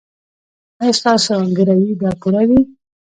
[0.81, 2.59] ایا ستاسو ګروي به پوره وي؟